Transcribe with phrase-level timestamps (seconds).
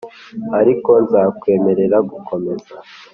[0.59, 2.73] ariko nzakwemerera gukomeza.